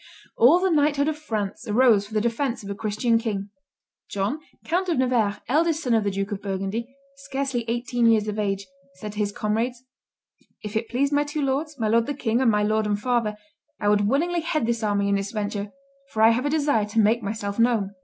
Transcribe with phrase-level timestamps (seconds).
[0.35, 3.51] All the knighthood of France arose for the defence of a Christian king.
[4.09, 8.39] John, Count of Nevers, eldest son of the Duke of Burgundy, scarcely eighteen years of
[8.39, 9.83] age, said to his comrades,
[10.63, 13.35] "If it pleased my two lords, my lord the king and my lord and father,
[13.79, 15.69] I would willingly head this army and this venture,
[16.09, 17.93] for I have a desire to make myself known."